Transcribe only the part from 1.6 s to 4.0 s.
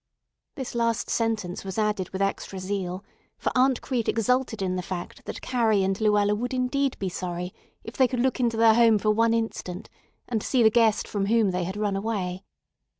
was added with extra zeal, for Aunt